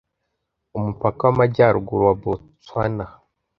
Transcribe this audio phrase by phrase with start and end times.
[0.77, 3.05] umupaka w'amajyaruguru wa botswana